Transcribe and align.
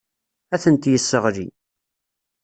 Ad 0.53 0.59
tent-yesseɣli. 0.63 1.47